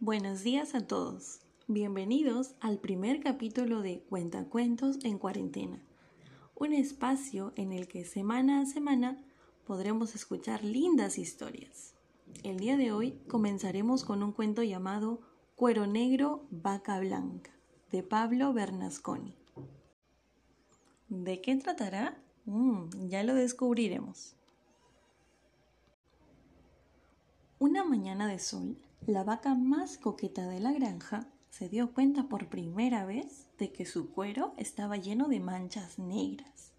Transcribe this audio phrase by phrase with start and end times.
[0.00, 1.40] Buenos días a todos.
[1.68, 5.80] Bienvenidos al primer capítulo de Cuentacuentos en cuarentena,
[6.54, 9.24] un espacio en el que semana a semana
[9.66, 11.94] podremos escuchar lindas historias.
[12.44, 15.22] El día de hoy comenzaremos con un cuento llamado
[15.54, 17.52] Cuero Negro, Vaca Blanca,
[17.90, 19.34] de Pablo Bernasconi.
[21.08, 22.22] ¿De qué tratará?
[22.44, 24.35] Mm, ya lo descubriremos.
[27.66, 28.78] Una mañana de sol,
[29.08, 33.84] la vaca más coqueta de la granja se dio cuenta por primera vez de que
[33.84, 36.74] su cuero estaba lleno de manchas negras.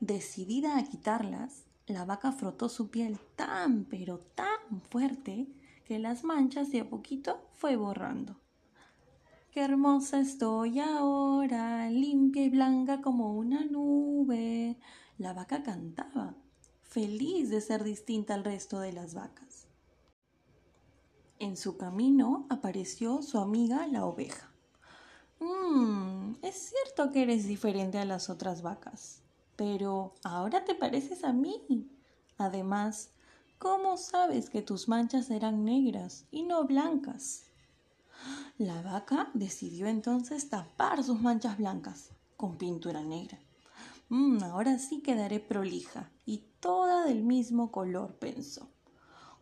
[0.00, 5.48] Decidida a quitarlas, la vaca frotó su piel tan pero tan fuerte
[5.86, 8.36] que las manchas de a poquito fue borrando.
[9.50, 14.76] Qué hermosa estoy ahora, limpia y blanca como una nube.
[15.16, 16.36] La vaca cantaba,
[16.94, 19.66] feliz de ser distinta al resto de las vacas.
[21.40, 24.52] En su camino apareció su amiga la oveja.
[25.40, 29.22] Mmm, es cierto que eres diferente a las otras vacas,
[29.56, 31.90] pero ahora te pareces a mí.
[32.38, 33.10] Además,
[33.58, 37.46] ¿cómo sabes que tus manchas eran negras y no blancas?
[38.56, 43.43] La vaca decidió entonces tapar sus manchas blancas con pintura negra.
[44.16, 48.68] Mm, ahora sí quedaré prolija y toda del mismo color, pensó.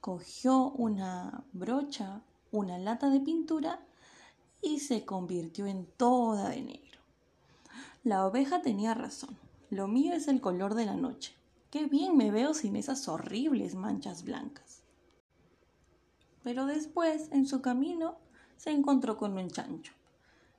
[0.00, 3.84] Cogió una brocha, una lata de pintura
[4.62, 7.00] y se convirtió en toda de negro.
[8.04, 9.36] La oveja tenía razón.
[9.70, 11.34] Lo mío es el color de la noche.
[11.72, 14.84] Qué bien me veo sin esas horribles manchas blancas.
[16.44, 18.18] Pero después, en su camino,
[18.56, 19.94] se encontró con un chancho.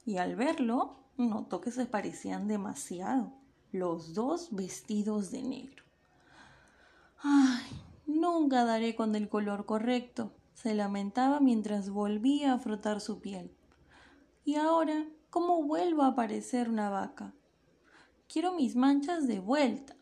[0.05, 3.31] Y al verlo, notó que se parecían demasiado,
[3.71, 5.83] los dos vestidos de negro.
[7.17, 7.65] Ay,
[8.05, 13.55] nunca daré con el color correcto, se lamentaba mientras volvía a frotar su piel.
[14.43, 17.33] Y ahora, ¿cómo vuelvo a parecer una vaca?
[18.27, 19.95] Quiero mis manchas de vuelta.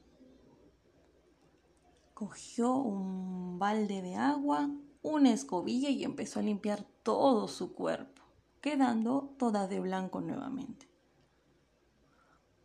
[2.13, 4.69] Cogió un balde de agua,
[5.01, 8.21] una escobilla y empezó a limpiar todo su cuerpo,
[8.61, 10.88] quedando toda de blanco nuevamente.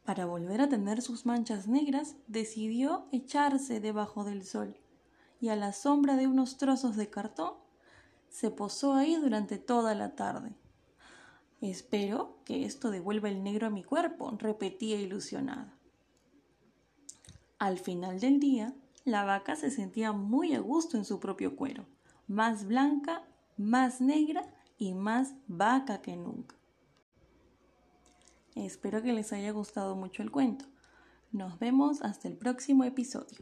[0.04, 4.76] Para volver a tener sus manchas negras, decidió echarse debajo del sol
[5.40, 7.54] y a la sombra de unos trozos de cartón
[8.28, 10.54] se posó ahí durante toda la tarde.
[11.60, 15.72] Espero que esto devuelva el negro a mi cuerpo, repetía ilusionada.
[17.58, 21.86] Al final del día, la vaca se sentía muy a gusto en su propio cuero
[22.26, 23.22] más blanca,
[23.56, 24.44] más negra
[24.78, 26.56] y más vaca que nunca.
[28.54, 30.66] Espero que les haya gustado mucho el cuento.
[31.32, 33.38] Nos vemos hasta el próximo episodio.